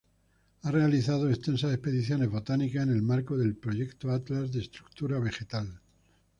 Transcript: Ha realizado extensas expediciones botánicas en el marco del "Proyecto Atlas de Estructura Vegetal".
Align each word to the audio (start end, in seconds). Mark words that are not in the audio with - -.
Ha 0.63 0.71
realizado 0.71 1.29
extensas 1.29 1.71
expediciones 1.75 2.27
botánicas 2.27 2.81
en 2.81 2.89
el 2.89 3.03
marco 3.03 3.37
del 3.37 3.55
"Proyecto 3.55 4.09
Atlas 4.09 4.51
de 4.51 4.61
Estructura 4.61 5.19
Vegetal". 5.19 5.79